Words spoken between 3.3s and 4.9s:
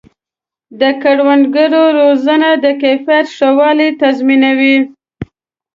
ښه والی تضمینوي.